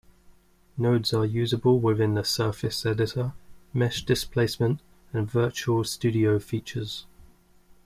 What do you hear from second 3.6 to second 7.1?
Mesh Displacement, and Virtual Studio features.